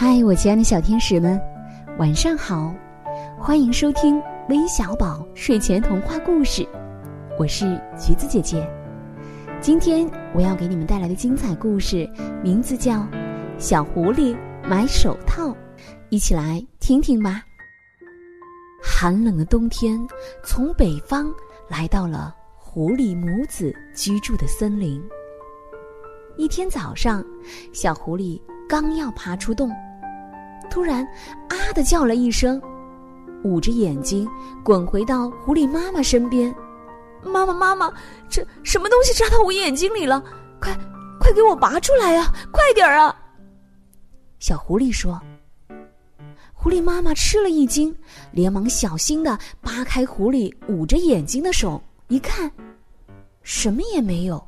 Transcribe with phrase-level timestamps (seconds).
[0.00, 1.40] 嗨，我亲爱的小天使们，
[1.98, 2.72] 晚上好！
[3.36, 6.64] 欢迎收听微小宝睡前童话故事，
[7.36, 7.64] 我是
[7.98, 8.64] 橘子姐姐。
[9.60, 12.08] 今天我要给你们带来的精彩故事
[12.44, 12.92] 名字叫
[13.58, 15.48] 《小狐狸买手套》，
[16.10, 17.42] 一起来听听吧。
[18.80, 19.98] 寒冷的冬天
[20.44, 21.28] 从北方
[21.68, 25.02] 来到了狐狸母子居住的森林。
[26.36, 27.20] 一天早上，
[27.72, 29.68] 小狐狸刚要爬出洞，
[30.70, 31.06] 突然
[31.48, 32.60] “啊”的叫了一声，
[33.44, 34.28] 捂着眼睛
[34.64, 36.54] 滚回到狐狸妈妈身边。
[37.24, 37.92] “妈妈，妈妈，
[38.28, 40.22] 这什么东西扎到我眼睛里了？
[40.60, 40.76] 快，
[41.18, 42.32] 快给我拔出来呀！
[42.52, 43.14] 快点儿啊！”
[44.38, 45.20] 小狐狸说。
[46.60, 47.94] 狐狸妈妈吃了一惊，
[48.32, 52.50] 连忙小心的扒开狐狸捂着眼睛的手，一看，
[53.42, 54.44] 什么也没有。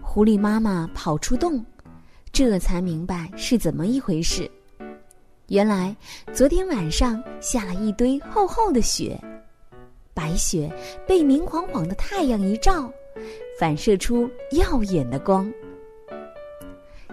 [0.00, 1.64] 狐狸妈妈跑出洞，
[2.30, 4.48] 这才明白是怎么一回事。
[5.52, 5.94] 原来
[6.32, 9.20] 昨天晚上下了一堆厚厚的雪，
[10.14, 10.72] 白雪
[11.06, 12.90] 被明晃晃的太阳一照，
[13.60, 15.52] 反射出耀眼的光。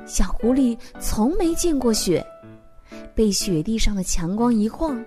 [0.05, 2.25] 小狐狸从没见过雪，
[3.13, 5.03] 被雪地上的强光一晃，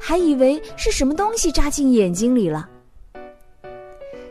[0.00, 2.70] 还以为是什么东西扎进眼睛里了。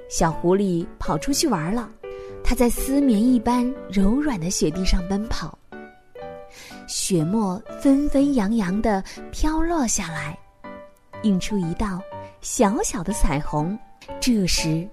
[0.10, 1.92] 小狐狸跑出去玩了。
[2.44, 5.56] 它在丝绵一般柔软的雪地上奔跑，
[6.92, 10.38] 雪沫纷纷扬扬的飘落下来，
[11.24, 12.02] 映出一道
[12.42, 13.80] 小小的彩虹。
[14.20, 14.86] 这时，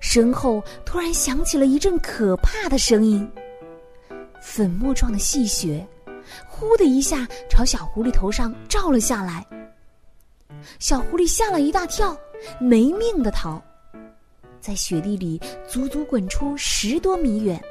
[0.00, 3.30] 身后突然响起了一阵可怕的声音，
[4.40, 5.86] 粉末状的细雪，
[6.48, 9.46] 呼的一下朝小狐狸头上照了下来。
[10.78, 12.16] 小狐狸吓了一大跳，
[12.58, 13.62] 没命的逃。
[14.58, 17.62] 在雪地里足足滚出十多米远，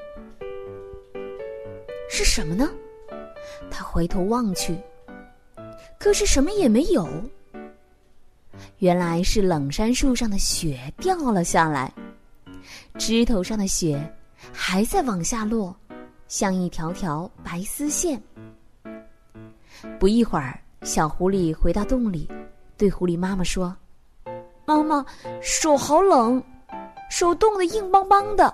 [2.07, 2.69] 是什么呢？
[3.69, 4.77] 他回头望去，
[5.99, 7.07] 可是什么也没有。
[8.79, 11.91] 原来是冷杉树上的雪掉了下来，
[12.97, 14.01] 枝头上的雪
[14.51, 15.75] 还在往下落，
[16.27, 18.21] 像一条条白丝线。
[19.99, 22.29] 不一会儿，小狐狸回到洞里，
[22.77, 23.75] 对狐狸妈妈说
[24.65, 25.05] ：“妈妈，
[25.41, 26.43] 手好冷。”
[27.09, 28.53] 手冻得硬邦邦的。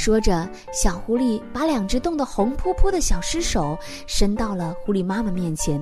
[0.00, 5.78] 说着，小狐狸把两只冻得红扑扑的小尸手伸到了狐狸妈妈面前。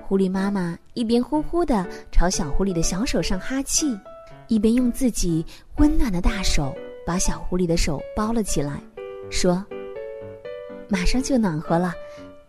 [0.00, 3.94] 狐狸妈妈一边呼呼的朝小狐狸的小手上哈气，
[4.48, 5.44] 一边用自己
[5.76, 6.74] 温暖的大手
[7.06, 8.80] 把小狐狸的手包了起来，
[9.30, 9.62] 说
[10.88, 11.92] ：“马上就暖和了，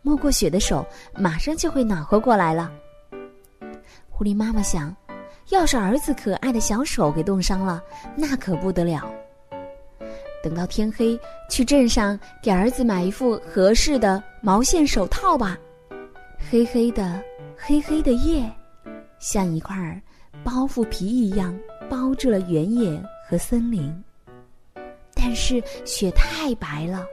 [0.04, 2.72] 没过雪的手马上就会暖和过来了。”
[4.10, 4.96] 狐狸妈妈想。
[5.50, 7.82] 要是儿子可爱的小手给冻伤了，
[8.18, 9.10] 那可不得了。
[10.44, 15.58] 等到天黑，去镇上给儿子买一副合适的毛线手套吧。
[16.50, 17.22] 黑黑的，
[17.56, 18.50] 黑黑的夜，
[19.20, 20.02] 像一块
[20.44, 21.58] 包袱皮一样
[21.90, 23.94] 包住了原野和森林。
[25.14, 27.06] 但是雪太白了，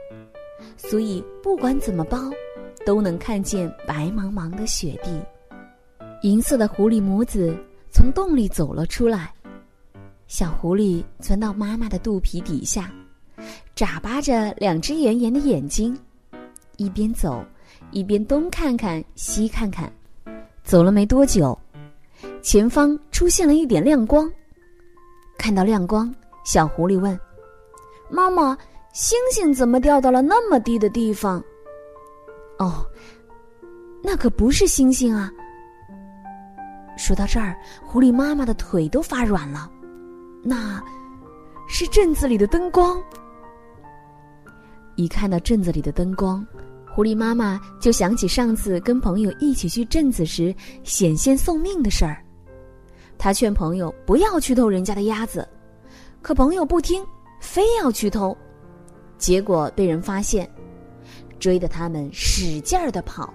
[0.77, 2.17] 所以不管怎么包，
[2.85, 5.21] 都能看见白茫茫的雪地。
[6.21, 7.55] 银色的狐狸母子。
[7.91, 9.33] 从洞里走了出来，
[10.27, 12.91] 小狐狸钻到妈妈的肚皮底下，
[13.75, 15.99] 眨巴着两只圆圆的眼睛，
[16.77, 17.45] 一边走
[17.91, 19.91] 一边东看看西看看。
[20.63, 21.57] 走了没多久，
[22.41, 24.31] 前方出现了一点亮光。
[25.37, 26.13] 看到亮光，
[26.45, 27.19] 小狐狸问
[28.09, 28.57] ：“妈妈，
[28.93, 31.43] 星星怎么掉到了那么低的地方
[32.57, 32.85] ？”“哦，
[34.01, 35.29] 那可不是星星啊。”
[36.97, 37.53] 说到这儿，
[37.83, 39.69] 狐狸妈妈的腿都发软了。
[40.41, 40.81] 那，
[41.67, 43.03] 是镇子里的灯光。
[44.95, 46.45] 一看到镇子里的灯光，
[46.89, 52.23] 狐狸妈妈就想起上次跟朋友一起去镇子时险些送命的事儿。
[53.17, 55.47] 他劝朋友不要去偷人家的鸭子，
[56.21, 57.05] 可朋友不听，
[57.39, 58.35] 非要去偷，
[59.17, 60.49] 结果被人发现，
[61.39, 63.33] 追得他们使劲儿的跑，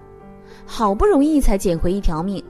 [0.64, 2.42] 好不容易才捡回一条命。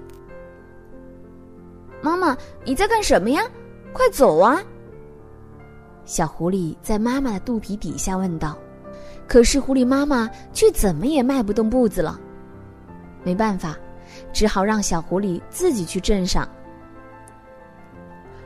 [2.01, 3.43] 妈妈，你在干什么呀？
[3.93, 4.63] 快走啊！
[6.05, 8.57] 小狐狸在妈妈的肚皮底下问道。
[9.31, 12.19] 可是狐狸妈妈却怎么也迈不动步子了。
[13.23, 13.79] 没办法，
[14.33, 16.49] 只好让小狐狸自己去镇上。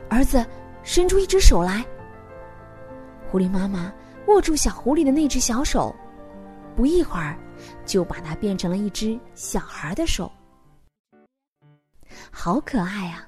[0.07, 0.45] 儿子，
[0.83, 1.83] 伸出一只手来。
[3.31, 3.91] 狐狸妈妈
[4.27, 5.91] 握住小狐狸的那只小手，
[6.75, 7.35] 不一会儿，
[7.83, 10.31] 就把它变成了一只小孩的手。
[12.29, 13.27] 好可爱啊！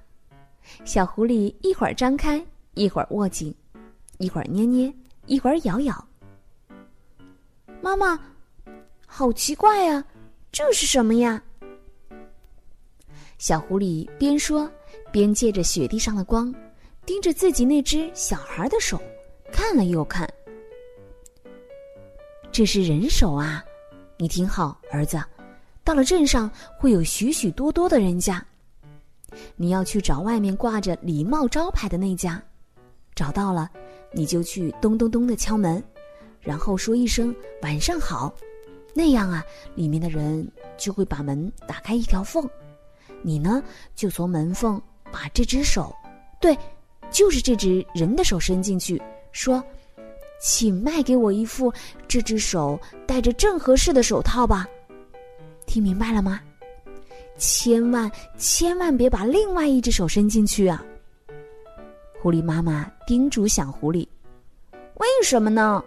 [0.85, 2.39] 小狐狸一会儿张开，
[2.75, 3.51] 一会儿握紧，
[4.19, 4.93] 一会儿捏捏，
[5.25, 6.07] 一会儿咬咬。
[7.81, 8.19] 妈妈，
[9.05, 10.03] 好奇怪呀，
[10.51, 11.41] 这是什么呀？
[13.37, 14.69] 小狐狸边说
[15.11, 16.53] 边借着雪地上的光，
[17.05, 18.99] 盯着自己那只小孩的手，
[19.51, 20.27] 看了又看。
[22.51, 23.63] 这是人手啊！
[24.17, 25.21] 你听好，儿子，
[25.83, 28.43] 到了镇上会有许许多多的人家，
[29.55, 32.41] 你要去找外面挂着礼貌招牌的那家，
[33.13, 33.69] 找到了，
[34.11, 35.83] 你就去咚咚咚的敲门，
[36.47, 38.33] 然后说一声“晚上好”，
[38.95, 39.43] 那样啊，
[39.75, 42.49] 里面的人就会把门打开一条缝，
[43.21, 43.61] 你呢
[43.93, 45.93] 就从门缝把这只手，
[46.39, 46.57] 对，
[47.11, 49.01] 就是这只人的手伸进去，
[49.33, 49.61] 说。
[50.39, 51.73] 请卖给我一副
[52.07, 54.67] 这只手戴着正合适的手套吧，
[55.65, 56.39] 听明白了吗？
[57.39, 60.85] 千万千万别把另外一只手伸进去啊！
[62.21, 64.07] 狐狸妈妈叮嘱小狐狸
[65.01, 65.83] ：“为什么呢？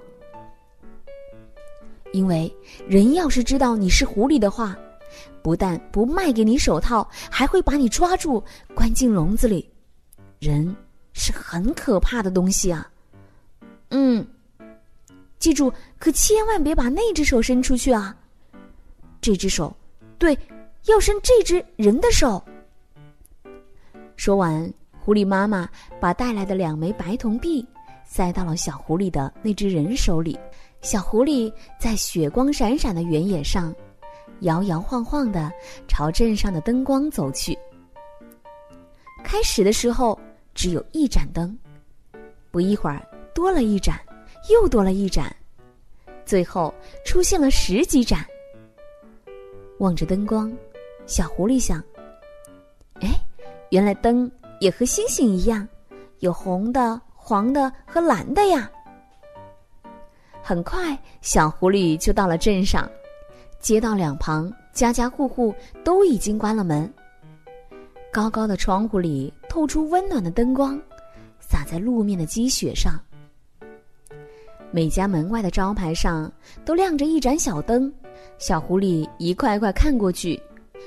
[2.12, 2.52] 因为
[2.88, 4.76] 人要是知道你是狐狸的话，
[5.42, 8.42] 不但不卖给你手套，还会把你抓住
[8.74, 9.68] 关进笼子里。
[10.38, 10.74] 人
[11.12, 12.90] 是很可怕的东西啊！
[13.90, 14.26] 嗯。”
[15.38, 18.14] 记住，可千万别把那只手伸出去啊！
[19.22, 19.74] 这只手，
[20.18, 20.36] 对，
[20.84, 22.42] 要伸这只人的手。
[24.16, 25.66] 说完，狐狸妈妈
[25.98, 27.66] 把带来的两枚白铜币
[28.04, 30.38] 塞到了小狐狸的那只人手里。
[30.82, 33.74] 小狐狸在雪光闪闪的原野上，
[34.40, 35.52] 摇摇晃晃的
[35.86, 37.58] 朝镇上的灯光走去。
[39.22, 40.18] 开始的时候
[40.54, 41.56] 只有一盏灯，
[42.50, 43.00] 不一会儿
[43.34, 44.00] 多了一盏。
[44.48, 45.30] 又多了一盏，
[46.24, 46.72] 最后
[47.04, 48.24] 出现了十几盏。
[49.80, 50.50] 望着灯光，
[51.04, 51.84] 小狐狸想
[53.02, 53.08] ：“哎，
[53.68, 55.68] 原来灯也和星星一样，
[56.20, 58.70] 有红的、黄的和蓝的呀。”
[60.50, 62.90] 很快，小狐狸就到了镇上，
[63.60, 65.54] 街道两旁家家户户
[65.84, 66.92] 都已经关了门，
[68.12, 70.76] 高高的窗户里透出温暖的灯光，
[71.38, 73.00] 洒在路面的积雪上。
[74.72, 76.28] 每家门外的招牌上
[76.64, 77.92] 都亮着一盏小灯，
[78.38, 80.42] 小狐狸一块块看过去，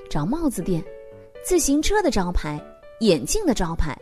[0.10, 0.84] 找帽子店、
[1.42, 2.62] 自行车的招牌、
[3.00, 3.98] 眼镜的招牌，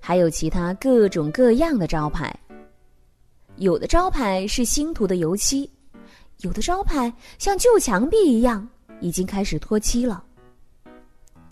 [0.00, 2.34] 还有其他各种各样的招牌。
[3.56, 5.70] 有的招牌是新涂的油漆，
[6.38, 8.66] 有的招牌像旧墙壁一样
[9.00, 10.24] 已经开始脱漆了。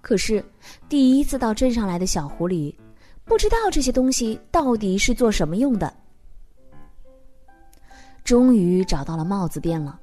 [0.01, 0.43] 可是
[0.89, 2.75] 第一次到镇上来的小狐狸，
[3.25, 5.93] 不知道这些东西到底是做什么用的。
[8.25, 9.99] 终于找到了帽子店了。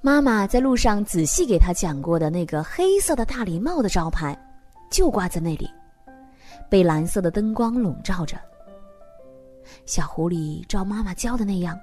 [0.00, 4.38] 妈妈在路上仔细给他讲过的那个黑色的大礼帽的招牌，
[4.90, 5.68] 就挂在那里，
[6.68, 8.38] 被蓝色的灯光笼罩着。
[9.86, 11.78] 小狐狸照妈妈教的那样，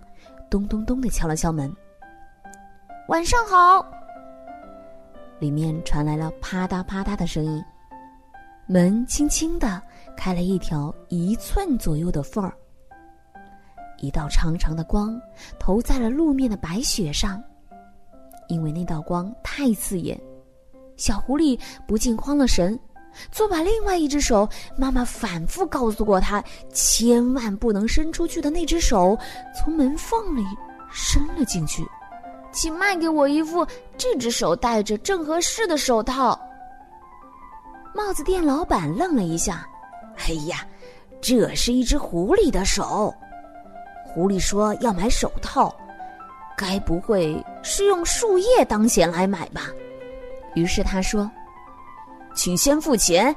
[0.50, 1.74] 咚咚咚的敲了敲门。
[3.08, 3.86] 晚上好。
[5.40, 7.64] 里面传来了啪嗒啪嗒的声音，
[8.68, 9.82] 门轻轻的
[10.16, 12.54] 开了一条一寸左右的缝儿。
[13.98, 15.20] 一道长长的光
[15.60, 17.42] 投在了路面的白雪上，
[18.48, 20.20] 因为那道光太刺眼，
[20.98, 22.78] 小狐狸不禁慌了神，
[23.32, 24.48] 就把另外一只手，
[24.78, 29.18] 妈妈反复告诉过他千万不能伸出去的那只手，
[29.56, 30.44] 从门缝里
[30.92, 31.86] 伸了进去。
[32.52, 36.40] 请卖给我一副这只手戴着正合适的手套。
[37.94, 39.68] 帽子店老板愣了一下
[40.28, 40.66] ：“哎呀，
[41.22, 43.14] 这是一只狐狸的手。”
[44.08, 45.76] 狐狸说：“要买手套，
[46.58, 49.64] 该不会是用树叶当钱来买吧？”
[50.56, 51.30] 于是他说
[52.36, 53.36] ：“请先付钱。”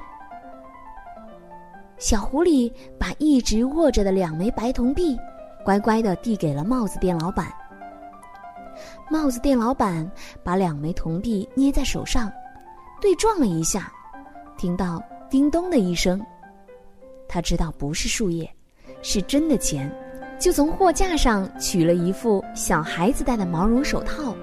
[1.96, 5.18] 小狐狸把一直握着的两枚白铜币
[5.64, 7.46] 乖乖的递给了帽子店老板。
[9.10, 10.08] 帽子店老板
[10.44, 12.30] 把两枚铜币捏在手上，
[13.00, 13.92] 对撞了一下，
[14.56, 16.20] 听到“叮咚”的一声，
[17.26, 18.48] 他知道不是树叶，
[19.02, 19.90] 是真的钱。
[20.38, 24.36] 就从货架上取了一副小孩子戴的毛绒手套，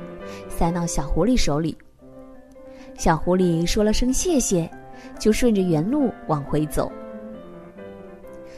[0.49, 1.77] 塞到小狐狸手里。
[2.97, 4.69] 小狐狸说了声谢谢，
[5.19, 6.91] 就顺着原路往回走。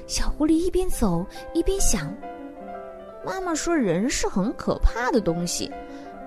[0.06, 2.14] 小狐狸一边走一边想
[3.26, 5.72] ：“妈妈说人是很可怕的东西，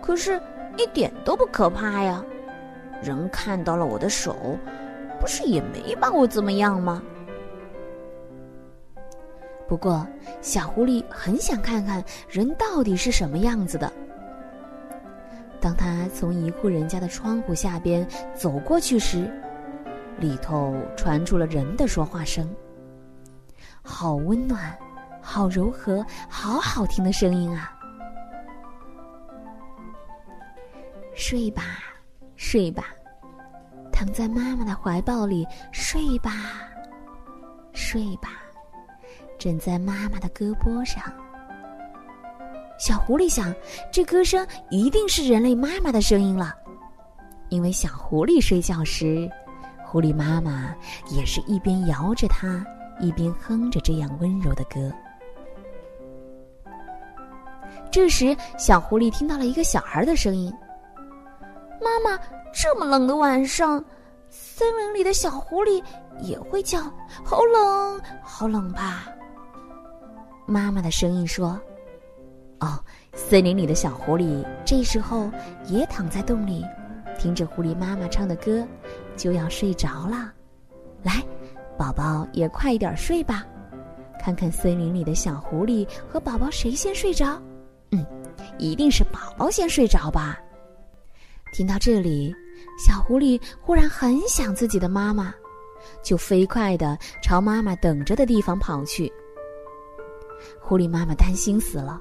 [0.02, 0.40] 可是
[0.76, 2.22] 一点都不可怕呀。
[3.02, 4.36] 人看到了我的手，
[5.18, 7.02] 不是也没把我怎么样吗？”
[9.66, 10.04] 不过，
[10.42, 13.90] 小狐狸很想看看人到底是什么样子的。
[15.60, 19.30] 当他从一户人家的窗户下边走过去时，
[20.18, 22.48] 里头传出了人的说话声，
[23.82, 24.76] 好温暖，
[25.20, 27.76] 好柔和，好好听的声音啊！
[31.14, 31.62] 睡吧，
[32.36, 32.86] 睡吧，
[33.92, 36.32] 躺在妈妈的怀抱里睡吧，
[37.72, 38.30] 睡吧，
[39.38, 41.02] 枕在妈妈的胳膊上。
[42.80, 43.54] 小狐狸想，
[43.92, 46.54] 这歌声一定是人类妈妈的声音了，
[47.50, 49.30] 因为小狐狸睡觉时，
[49.84, 50.74] 狐狸妈妈
[51.10, 52.64] 也是一边摇着它，
[52.98, 54.90] 一边哼着这样温柔的歌。
[57.90, 60.50] 这时，小狐狸听到了一个小孩的声音
[61.84, 62.18] ：“妈妈，
[62.50, 63.84] 这么冷的晚上，
[64.30, 65.84] 森林里的小狐狸
[66.22, 66.80] 也会叫，
[67.22, 69.04] 好冷，好冷吧？”
[70.48, 71.60] 妈妈的声音说
[72.60, 72.78] ：“哦，
[73.14, 75.30] 森林里的小狐狸这时候
[75.66, 76.64] 也躺在洞里，
[77.18, 78.66] 听着狐狸妈妈唱的歌，
[79.16, 80.32] 就要睡着了。
[81.02, 81.22] 来，
[81.78, 83.46] 宝宝也快一点睡吧，
[84.20, 87.40] 看看森林里的小狐狸和宝宝谁先睡着。”
[87.92, 88.06] 嗯，
[88.58, 90.38] 一定是宝宝先睡着吧。
[91.52, 92.32] 听到这里，
[92.78, 95.34] 小狐狸忽然很想自己的妈妈，
[96.02, 99.10] 就飞快的朝妈妈等着的地方跑去。
[100.60, 102.00] 狐狸妈妈担心死了，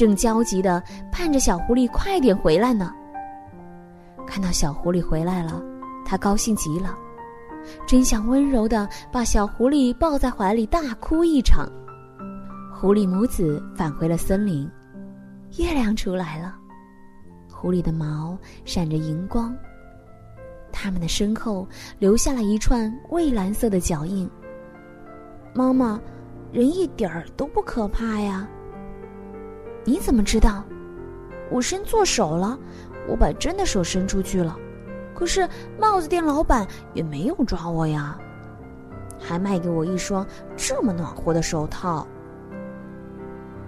[0.00, 2.90] 正焦急的盼着小狐狸快点回来呢。
[4.26, 5.62] 看到小狐狸回来了，
[6.06, 6.96] 他高兴极了，
[7.86, 11.70] 真想温柔的把小狐狸抱在怀里大哭一场。
[12.72, 14.66] 狐狸母子返回了森林。
[15.58, 16.54] 月亮出来了，
[17.52, 19.54] 狐狸的毛闪着银光。
[20.72, 24.26] 它们的身后留下了一串蔚蓝色的脚印。
[25.52, 26.00] 妈妈，
[26.50, 28.48] 人一点儿都不可怕呀。
[29.84, 30.64] 你怎么知道？
[31.50, 32.58] 我伸错手了，
[33.08, 34.56] 我把真的手伸出去了，
[35.14, 35.48] 可是
[35.80, 38.16] 帽子店老板也没有抓我呀，
[39.18, 40.24] 还卖给我一双
[40.56, 42.06] 这么暖和的手套。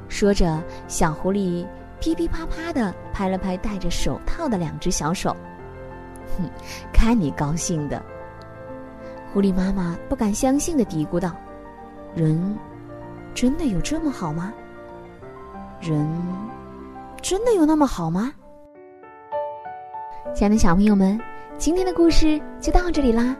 [0.08, 1.66] 说着，小狐狸
[1.98, 5.34] 噼噼啪啪的拍了拍戴着手套的两只小手，
[6.36, 6.48] 哼，
[6.92, 8.00] 看你高兴的。
[9.32, 11.34] 狐狸妈妈不敢相信的嘀咕道
[12.14, 12.56] ：“人
[13.34, 14.52] 真的有这么好吗？
[15.82, 16.08] 人
[17.20, 18.32] 真的有那么好吗？”
[20.32, 21.20] 亲爱的小朋友们，
[21.58, 23.36] 今天的故事就到这里啦。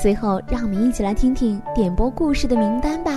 [0.00, 3.10] 最后，让我们一起来听听点播故事的名单吧。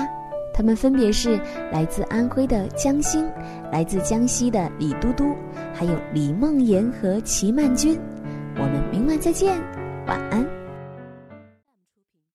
[0.53, 1.39] 他们分别是
[1.71, 3.29] 来自安徽的江欣，
[3.71, 5.35] 来自江西的李嘟嘟，
[5.73, 7.99] 还有李梦妍和齐曼君。
[8.55, 9.61] 我们明晚再见，
[10.07, 10.64] 晚安。